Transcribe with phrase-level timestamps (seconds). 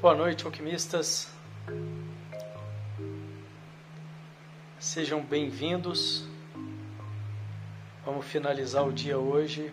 [0.00, 1.28] Boa noite, alquimistas.
[4.78, 6.26] Sejam bem-vindos.
[8.02, 9.70] Vamos finalizar o dia hoje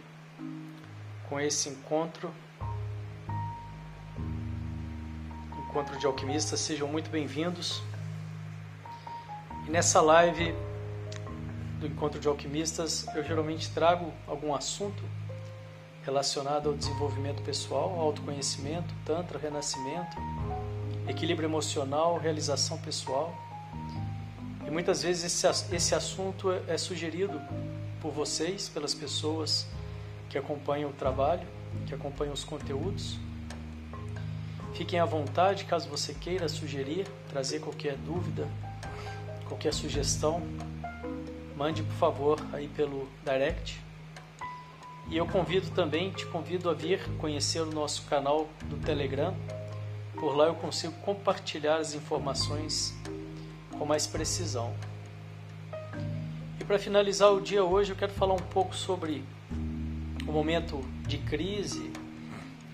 [1.30, 2.30] com esse encontro.
[5.60, 7.82] Encontro de alquimistas, sejam muito bem-vindos.
[9.66, 10.54] E nessa live
[11.80, 15.02] do encontro de alquimistas, eu geralmente trago algum assunto
[16.08, 20.16] relacionado ao desenvolvimento pessoal, autoconhecimento, tantra, renascimento,
[21.06, 23.36] equilíbrio emocional, realização pessoal.
[24.66, 27.42] E muitas vezes esse, esse assunto é, é sugerido
[28.02, 29.68] por vocês, pelas pessoas
[30.30, 31.46] que acompanham o trabalho,
[31.86, 33.18] que acompanham os conteúdos.
[34.76, 38.48] Fiquem à vontade caso você queira sugerir, trazer qualquer dúvida,
[39.46, 40.42] qualquer sugestão,
[41.58, 43.87] mande por favor aí pelo direct
[45.10, 49.34] e eu convido também, te convido a vir conhecer o nosso canal do Telegram.
[50.16, 52.94] Por lá eu consigo compartilhar as informações
[53.78, 54.74] com mais precisão.
[56.60, 59.24] E para finalizar o dia hoje, eu quero falar um pouco sobre
[60.28, 61.92] o momento de crise,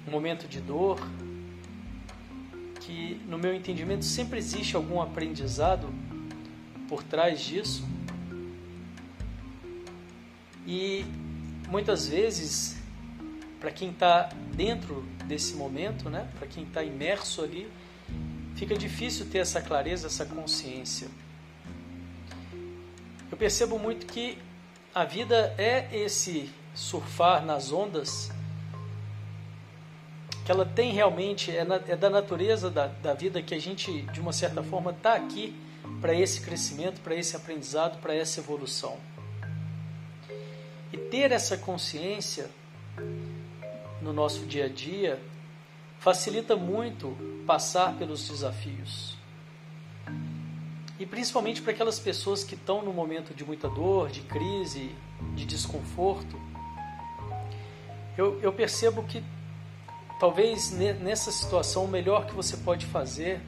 [0.07, 0.99] o momento de dor,
[2.79, 5.87] que no meu entendimento sempre existe algum aprendizado
[6.89, 7.87] por trás disso.
[10.65, 11.05] E
[11.73, 12.77] muitas vezes,
[13.59, 17.67] para quem está dentro desse momento, né, para quem está imerso ali,
[18.55, 21.07] fica difícil ter essa clareza, essa consciência.
[23.31, 24.37] Eu percebo muito que
[24.93, 28.29] a vida é esse surfar nas ondas,
[30.45, 34.03] que ela tem realmente, é, na, é da natureza da, da vida que a gente,
[34.13, 35.55] de uma certa forma, está aqui
[35.99, 38.99] para esse crescimento, para esse aprendizado, para essa evolução.
[41.13, 42.49] Ter essa consciência
[44.01, 45.21] no nosso dia a dia
[45.99, 47.15] facilita muito
[47.45, 49.15] passar pelos desafios.
[50.99, 54.89] E principalmente para aquelas pessoas que estão no momento de muita dor, de crise,
[55.35, 56.35] de desconforto,
[58.17, 59.23] eu, eu percebo que
[60.19, 63.39] talvez nessa situação o melhor que você pode fazer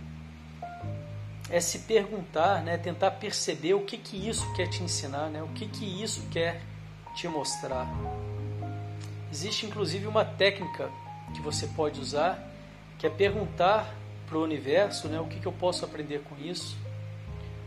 [1.49, 5.47] é se perguntar, né, tentar perceber o que, que isso quer te ensinar, né, o
[5.47, 6.61] que, que isso quer
[7.15, 7.87] te mostrar.
[9.31, 10.89] Existe inclusive uma técnica
[11.33, 12.39] que você pode usar,
[12.99, 13.93] que é perguntar
[14.27, 16.77] para o universo né, o que, que eu posso aprender com isso,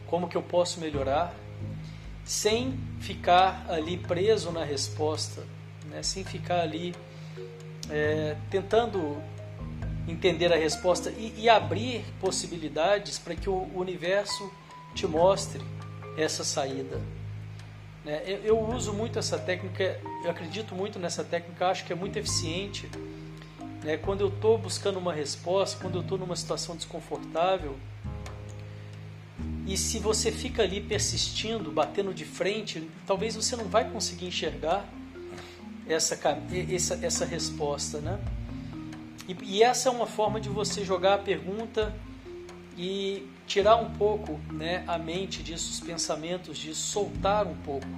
[0.07, 1.35] como que eu posso melhorar,
[2.25, 5.45] sem ficar ali preso na resposta,
[5.87, 6.95] né, sem ficar ali
[7.91, 9.21] é, tentando
[10.07, 14.51] entender a resposta e, e abrir possibilidades para que o universo
[14.95, 15.63] te mostre
[16.17, 17.01] essa saída.
[18.05, 18.23] Né?
[18.27, 22.17] Eu, eu, uso muito essa técnica, eu acredito muito nessa técnica, acho que é muito
[22.17, 22.89] eficiente.
[23.83, 23.97] Né?
[23.97, 27.77] Quando eu estou buscando uma resposta, quando eu estou numa situação desconfortável,
[29.67, 34.89] e se você fica ali persistindo, batendo de frente, talvez você não vai conseguir enxergar
[35.87, 36.19] essa,
[36.73, 38.19] essa, essa resposta, né?
[39.29, 41.95] E, e essa é uma forma de você jogar a pergunta
[42.79, 47.89] e tirar um pouco né, a mente disso, os pensamentos disso, soltar um pouco.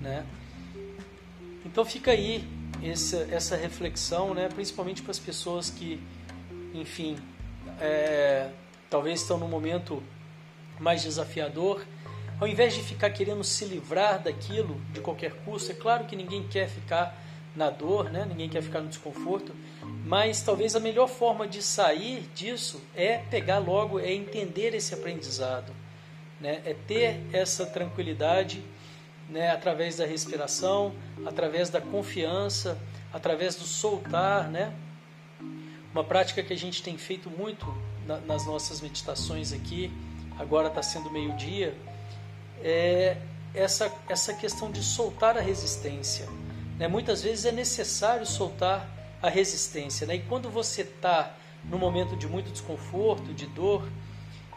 [0.00, 0.24] Né?
[1.64, 2.46] Então fica aí
[2.82, 5.98] essa, essa reflexão, né, principalmente para as pessoas que,
[6.74, 7.16] enfim,
[7.80, 8.50] é,
[8.90, 10.02] talvez estão num momento
[10.78, 11.84] mais desafiador.
[12.38, 16.46] Ao invés de ficar querendo se livrar daquilo de qualquer custo, é claro que ninguém
[16.46, 17.18] quer ficar
[17.56, 18.26] na dor, né?
[18.28, 19.54] ninguém quer ficar no desconforto,
[20.04, 25.72] mas talvez a melhor forma de sair disso é pegar logo, é entender esse aprendizado,
[26.38, 26.60] né?
[26.66, 28.62] é ter essa tranquilidade
[29.30, 29.50] né?
[29.50, 30.94] através da respiração,
[31.24, 32.78] através da confiança,
[33.14, 34.50] através do soltar.
[34.50, 34.74] Né?
[35.90, 37.66] Uma prática que a gente tem feito muito
[38.06, 39.90] na, nas nossas meditações aqui,
[40.38, 41.74] agora está sendo meio-dia,
[42.62, 43.16] é
[43.54, 46.28] essa, essa questão de soltar a resistência.
[46.78, 46.88] Né?
[46.88, 48.86] Muitas vezes é necessário soltar
[49.24, 50.06] a resistência.
[50.06, 50.16] Né?
[50.16, 51.34] E quando você está
[51.64, 53.88] no momento de muito desconforto, de dor,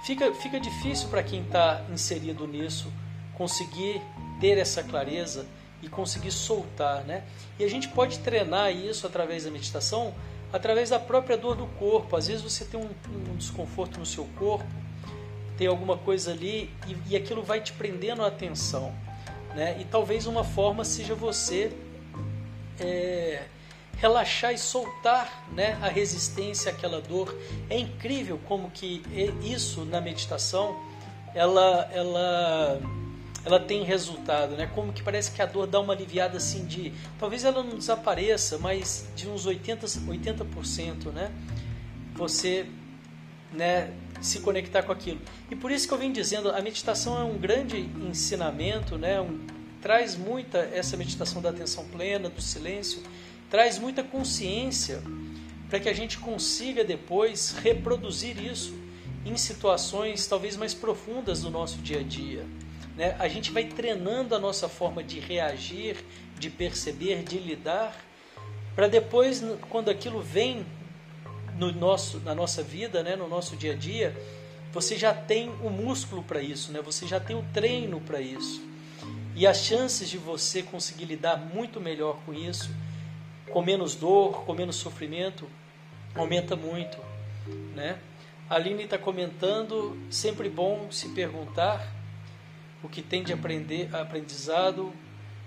[0.04, 2.92] fica, fica difícil para quem está inserido nisso
[3.34, 4.02] conseguir
[4.42, 5.48] ter essa clareza
[5.82, 7.06] e conseguir soltar.
[7.06, 7.24] Né?
[7.58, 10.14] E a gente pode treinar isso através da meditação,
[10.52, 12.18] através da própria dor do corpo.
[12.18, 12.90] Às vezes você tem um,
[13.32, 14.68] um desconforto no seu corpo,
[15.58, 18.94] tem alguma coisa ali e, e aquilo vai te prendendo a atenção.
[19.56, 19.78] Né?
[19.80, 21.72] E talvez uma forma seja você
[22.82, 23.46] é,
[23.98, 27.36] relaxar e soltar né, a resistência àquela dor.
[27.70, 29.04] É incrível como que
[29.42, 30.80] isso na meditação
[31.34, 32.80] ela, ela,
[33.46, 34.70] ela tem resultado, né?
[34.74, 38.58] Como que parece que a dor dá uma aliviada assim de, talvez ela não desapareça,
[38.58, 41.32] mas de uns 80, 80%, né?
[42.16, 42.68] Você
[43.54, 45.20] né, se conectar com aquilo.
[45.50, 47.78] E por isso que eu venho dizendo, a meditação é um grande
[48.10, 49.46] ensinamento, né, um,
[49.82, 53.02] traz muita essa meditação da atenção plena, do silêncio,
[53.50, 55.02] traz muita consciência
[55.70, 58.74] para que a gente consiga depois reproduzir isso
[59.26, 62.46] em situações talvez mais profundas do nosso dia a dia.
[62.96, 63.16] Né?
[63.20, 65.98] A gente vai treinando a nossa forma de reagir,
[66.40, 67.96] de perceber, de lidar,
[68.76, 70.64] para depois, quando aquilo vem
[71.58, 74.16] no nosso, na nossa vida, né, no nosso dia a dia,
[74.72, 76.80] você já tem o músculo para isso, né?
[76.80, 78.62] você já tem o treino para isso.
[79.36, 82.70] E as chances de você conseguir lidar muito melhor com isso,
[83.52, 85.48] com menos dor, com menos sofrimento,
[86.16, 86.98] aumenta muito.
[87.76, 88.00] Né?
[88.50, 91.94] A Aline está comentando, sempre bom se perguntar
[92.84, 94.94] o que tem de aprender, aprendizado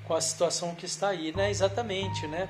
[0.05, 1.33] com a situação que está aí.
[1.35, 1.51] Né?
[1.51, 2.49] Exatamente, né?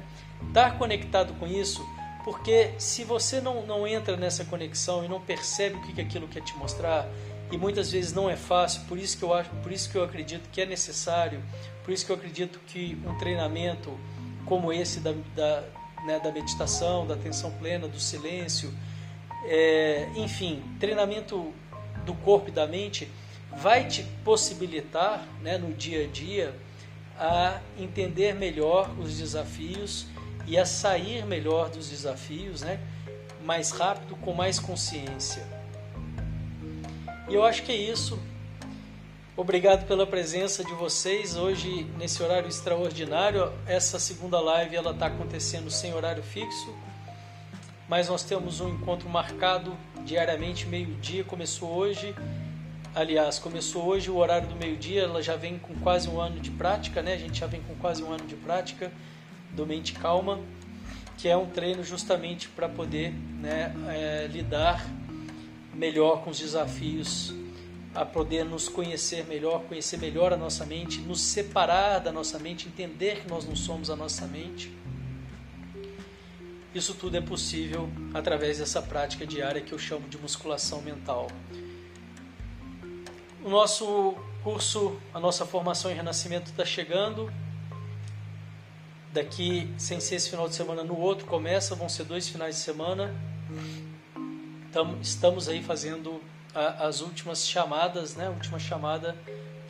[0.48, 1.84] Estar conectado com isso
[2.24, 6.28] porque se você não, não entra nessa conexão e não percebe o que, que aquilo
[6.28, 7.08] quer te mostrar,
[7.50, 10.04] e muitas vezes não é fácil, por isso que eu acho, por isso que eu
[10.04, 11.42] acredito que é necessário,
[11.84, 13.98] por isso que eu acredito que um treinamento
[14.50, 15.62] como esse da, da,
[16.04, 18.74] né, da meditação, da atenção plena, do silêncio,
[19.44, 21.54] é, enfim, treinamento
[22.04, 23.08] do corpo e da mente
[23.56, 26.52] vai te possibilitar né, no dia a dia
[27.16, 30.06] a entender melhor os desafios
[30.48, 32.80] e a sair melhor dos desafios, né?
[33.44, 35.46] mais rápido, com mais consciência.
[37.28, 38.18] E eu acho que é isso.
[39.40, 43.50] Obrigado pela presença de vocês hoje nesse horário extraordinário.
[43.66, 46.76] Essa segunda live ela está acontecendo sem horário fixo,
[47.88, 51.24] mas nós temos um encontro marcado diariamente meio-dia.
[51.24, 52.14] Começou hoje,
[52.94, 55.04] aliás, começou hoje o horário do meio-dia.
[55.04, 57.14] Ela já vem com quase um ano de prática, né?
[57.14, 58.92] A gente já vem com quase um ano de prática
[59.52, 60.38] do Mente Calma,
[61.16, 64.84] que é um treino justamente para poder né, é, lidar
[65.72, 67.32] melhor com os desafios,
[67.94, 72.68] a poder nos conhecer melhor, conhecer melhor a nossa mente, nos separar da nossa mente,
[72.68, 74.72] entender que nós não somos a nossa mente.
[76.72, 81.26] Isso tudo é possível através dessa prática diária que eu chamo de musculação mental.
[83.42, 84.14] O nosso
[84.44, 87.32] curso, a nossa formação em renascimento está chegando.
[89.12, 92.60] Daqui, sem ser esse final de semana, no outro começa, vão ser dois finais de
[92.60, 93.12] semana.
[95.02, 96.22] estamos aí fazendo
[96.54, 98.26] a, as últimas chamadas, né?
[98.26, 99.16] A última chamada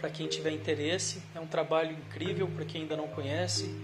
[0.01, 1.23] para quem tiver interesse.
[1.35, 3.75] É um trabalho incrível para quem ainda não conhece.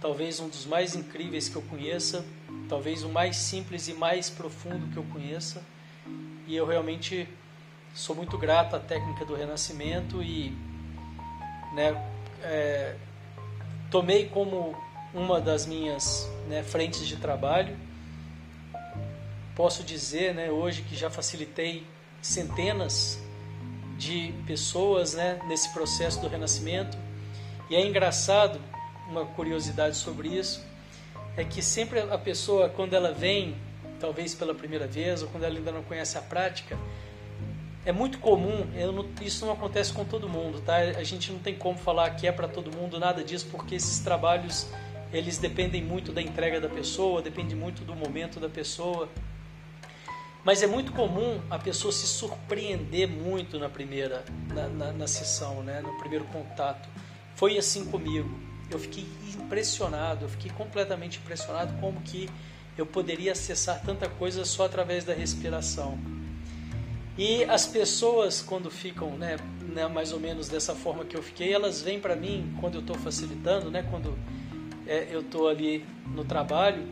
[0.00, 2.24] Talvez um dos mais incríveis que eu conheça.
[2.68, 5.62] Talvez o mais simples e mais profundo que eu conheça.
[6.46, 7.28] E eu realmente
[7.94, 10.56] sou muito grato à técnica do renascimento e
[11.74, 11.94] né,
[12.42, 12.96] é,
[13.90, 14.76] tomei como
[15.12, 17.76] uma das minhas né, frentes de trabalho.
[19.54, 21.86] Posso dizer né, hoje que já facilitei
[22.26, 23.18] centenas
[23.96, 26.96] de pessoas né, nesse processo do renascimento.
[27.70, 28.60] E é engraçado,
[29.08, 30.64] uma curiosidade sobre isso,
[31.36, 33.56] é que sempre a pessoa, quando ela vem,
[34.00, 36.78] talvez pela primeira vez, ou quando ela ainda não conhece a prática,
[37.84, 40.76] é muito comum, não, isso não acontece com todo mundo, tá?
[40.76, 44.00] A gente não tem como falar que é para todo mundo nada disso, porque esses
[44.00, 44.66] trabalhos
[45.12, 49.08] eles dependem muito da entrega da pessoa, depende muito do momento da pessoa.
[50.46, 54.24] Mas é muito comum a pessoa se surpreender muito na primeira,
[54.54, 55.80] na, na, na sessão, né?
[55.80, 56.88] no primeiro contato.
[57.34, 58.30] Foi assim comigo.
[58.70, 62.28] Eu fiquei impressionado, eu fiquei completamente impressionado como que
[62.78, 65.98] eu poderia acessar tanta coisa só através da respiração.
[67.18, 71.52] E as pessoas, quando ficam, né, né, mais ou menos dessa forma que eu fiquei,
[71.52, 74.16] elas vêm para mim quando eu estou facilitando, né, quando
[74.86, 75.84] é, eu estou ali
[76.14, 76.86] no trabalho,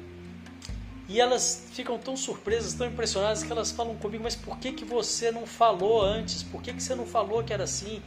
[1.08, 4.84] e elas ficam tão surpresas, tão impressionadas que elas falam comigo: mas por que, que
[4.84, 6.42] você não falou antes?
[6.42, 8.02] Por que, que você não falou que era assim?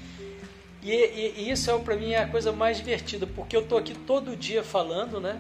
[0.82, 3.78] E, e, e isso é para mim é a coisa mais divertida, porque eu estou
[3.78, 5.40] aqui todo dia falando, né?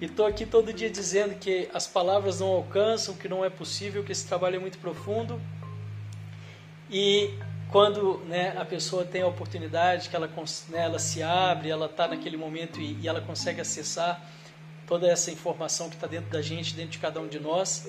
[0.00, 4.02] E estou aqui todo dia dizendo que as palavras não alcançam, que não é possível,
[4.02, 5.40] que esse trabalho é muito profundo.
[6.90, 7.30] E
[7.70, 10.26] quando né, a pessoa tem a oportunidade, que ela,
[10.68, 14.20] né, ela se abre, ela está naquele momento e, e, ela consegue acessar
[14.86, 17.88] toda essa informação que está dentro da gente, dentro de cada um de nós,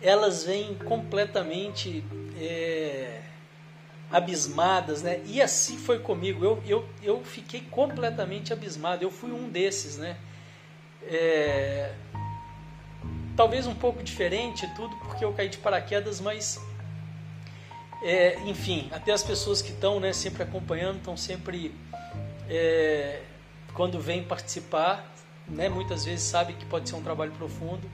[0.00, 2.04] elas vêm completamente
[2.36, 3.20] é,
[4.10, 5.20] abismadas, né?
[5.26, 6.44] E assim foi comigo.
[6.44, 9.02] Eu, eu, eu fiquei completamente abismado.
[9.02, 10.16] Eu fui um desses, né?
[11.02, 11.92] É,
[13.36, 16.60] talvez um pouco diferente tudo, porque eu caí de paraquedas, mas
[18.02, 21.74] é, enfim, até as pessoas que estão né, sempre acompanhando, estão sempre
[22.48, 23.22] é,
[23.74, 25.12] quando vêm participar,
[25.48, 27.88] né, muitas vezes sabem que pode ser um trabalho profundo,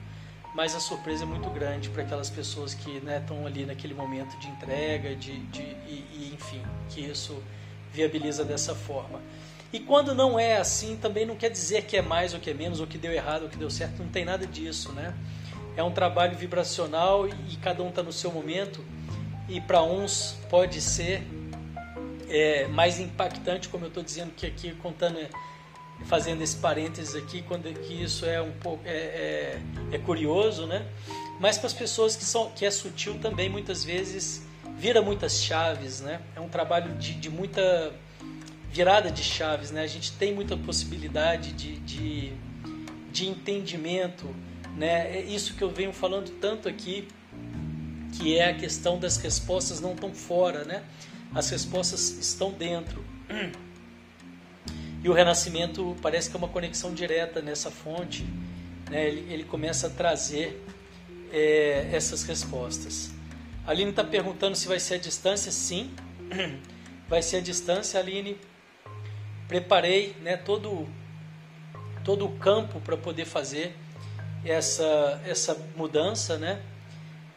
[0.53, 4.37] mas a surpresa é muito grande para aquelas pessoas que estão né, ali naquele momento
[4.39, 7.41] de entrega, de, de e, e, enfim, que isso
[7.91, 9.21] viabiliza dessa forma.
[9.73, 12.53] E quando não é assim, também não quer dizer que é mais ou que é
[12.53, 15.13] menos, ou que deu errado ou que deu certo, não tem nada disso, né?
[15.75, 18.81] É um trabalho vibracional e cada um está no seu momento,
[19.49, 21.27] e para uns pode ser
[22.29, 25.19] é, mais impactante, como eu estou dizendo que aqui contando
[26.03, 29.61] fazendo esse parênteses aqui, quando que isso é um pouco é, é,
[29.91, 30.85] é curioso, né?
[31.39, 34.45] Mas para as pessoas que são que é sutil também muitas vezes
[34.77, 36.21] vira muitas chaves, né?
[36.35, 37.93] É um trabalho de, de muita
[38.69, 39.81] virada de chaves, né?
[39.81, 42.33] A gente tem muita possibilidade de, de,
[43.11, 44.35] de entendimento,
[44.75, 45.17] né?
[45.17, 47.07] É isso que eu venho falando tanto aqui,
[48.17, 50.83] que é a questão das respostas não estão fora, né?
[51.33, 53.03] As respostas estão dentro.
[55.05, 58.25] E o renascimento parece que é uma conexão direta nessa fonte.
[58.89, 59.07] Né?
[59.07, 60.59] Ele, ele começa a trazer
[61.31, 63.11] é, essas respostas.
[63.67, 65.51] A Aline está perguntando se vai ser a distância.
[65.51, 65.93] Sim,
[67.07, 67.99] vai ser a distância.
[67.99, 68.35] Aline,
[69.47, 70.87] preparei né, todo,
[72.03, 73.75] todo o campo para poder fazer
[74.43, 76.35] essa, essa mudança.
[76.39, 76.59] Né?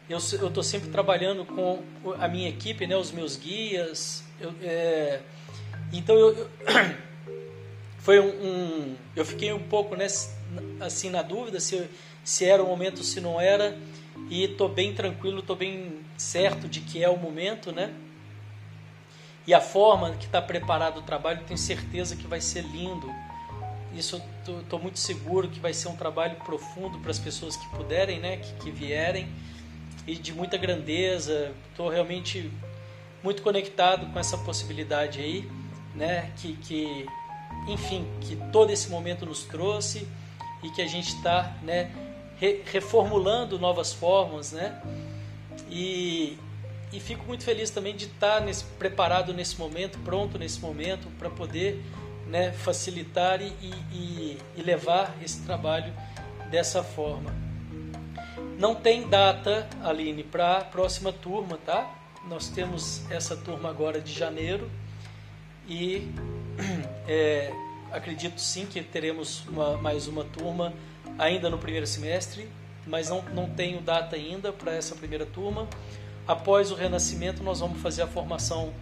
[0.09, 1.83] Eu estou sempre trabalhando com
[2.17, 4.23] a minha equipe, né, os meus guias.
[4.41, 5.19] Eu, é,
[5.93, 6.49] então eu, eu
[7.99, 10.07] foi um, um, eu fiquei um pouco né,
[10.79, 11.89] assim na dúvida se,
[12.23, 13.77] se era o momento se não era.
[14.29, 17.93] E tô bem tranquilo tô bem certo de que é o momento né?
[19.47, 23.09] E a forma que está preparado o trabalho tenho certeza que vai ser lindo.
[23.95, 28.19] Isso estou muito seguro que vai ser um trabalho profundo para as pessoas que puderem
[28.19, 28.37] né?
[28.37, 29.27] Que, que vierem.
[30.05, 31.53] E de muita grandeza.
[31.71, 32.51] Estou realmente
[33.23, 35.49] muito conectado com essa possibilidade aí
[35.95, 36.31] né?
[36.37, 37.05] Que, que
[37.67, 40.07] enfim, que todo esse momento nos trouxe
[40.63, 41.91] e que a gente está né,
[42.37, 44.81] re reformulando novas formas, né?
[45.69, 46.37] E,
[46.91, 51.29] e fico muito feliz também de estar nesse, preparado nesse momento, pronto nesse momento, para
[51.29, 51.83] poder
[52.27, 53.53] né, facilitar e,
[53.91, 55.93] e, e levar esse trabalho
[56.49, 57.33] dessa forma.
[58.57, 61.95] Não tem data, Aline, para a próxima turma, tá?
[62.27, 64.69] Nós temos essa turma agora de janeiro
[65.67, 66.11] e
[67.07, 67.51] é,
[67.91, 70.73] acredito sim que teremos uma, mais uma turma
[71.17, 72.47] ainda no primeiro semestre,
[72.85, 75.67] mas não, não tenho data ainda para essa primeira turma.
[76.27, 78.73] Após o renascimento, nós vamos fazer a formação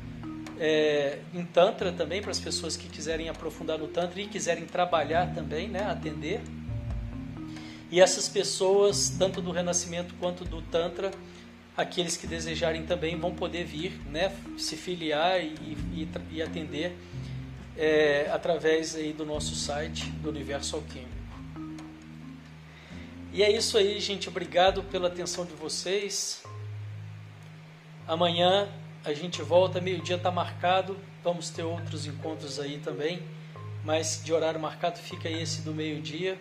[0.60, 5.34] é, em Tantra também, para as pessoas que quiserem aprofundar no Tantra e quiserem trabalhar
[5.34, 6.42] também, né, atender.
[7.90, 11.12] E essas pessoas, tanto do renascimento quanto do Tantra,
[11.76, 15.56] aqueles que desejarem também vão poder vir, né, se filiar e,
[15.94, 16.98] e, e atender
[17.78, 21.12] é, através aí do nosso site do Universo Alquímico.
[23.32, 24.28] E é isso aí, gente.
[24.30, 26.44] Obrigado pela atenção de vocês.
[28.08, 28.68] Amanhã
[29.06, 30.98] a gente volta, meio-dia está marcado.
[31.24, 33.22] Vamos ter outros encontros aí também,
[33.84, 36.40] mas de horário marcado fica esse do meio-dia.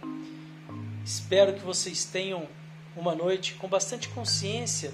[1.04, 2.48] Espero que vocês tenham
[2.96, 4.92] uma noite com bastante consciência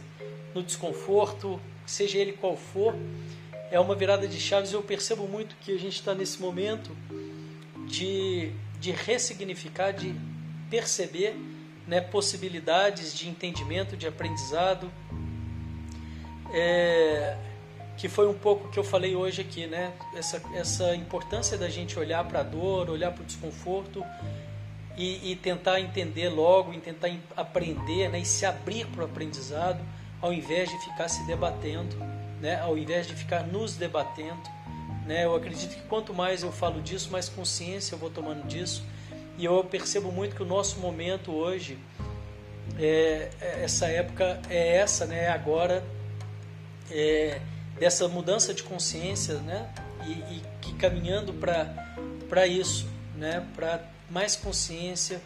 [0.55, 2.95] no desconforto, seja ele qual for
[3.73, 6.95] é uma virada de chaves eu percebo muito que a gente está nesse momento
[7.89, 10.15] de, de ressignificar, de
[10.69, 11.35] perceber
[11.87, 14.93] né, possibilidades de entendimento, de aprendizado,
[16.53, 17.35] é,
[17.97, 19.95] que foi um pouco que eu falei hoje aqui, né?
[20.15, 24.05] Essa, essa importância da gente olhar para a dor, olhar para o desconforto
[24.99, 29.81] e, e, tentar entender logo, e tentar aprender né, e se abrir para o aprendizado,
[30.21, 34.43] ao invés de ficar se debatendo né, ao invés de ficar nos debatendo.
[35.07, 38.85] Né, eu acredito que quanto mais eu falo disso, mais consciência eu vou tomando disso.
[39.39, 41.79] E eu percebo muito que o nosso momento hoje,
[42.79, 45.83] é, é essa época é essa, né, agora,
[46.91, 47.41] é,
[47.79, 49.73] dessa mudança de consciência, né,
[50.05, 53.81] e, e que caminhando para isso, né, para
[54.11, 55.23] mais consciência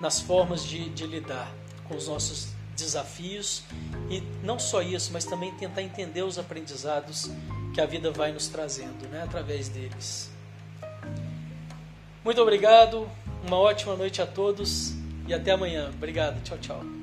[0.00, 1.50] nas formas de, de lidar
[1.88, 3.62] com os nossos desafios
[4.08, 7.30] e não só isso, mas também tentar entender os aprendizados
[7.74, 10.30] que a vida vai nos trazendo, né, através deles.
[12.24, 13.08] Muito obrigado,
[13.46, 14.94] uma ótima noite a todos
[15.26, 15.90] e até amanhã.
[15.94, 16.97] Obrigado, tchau, tchau.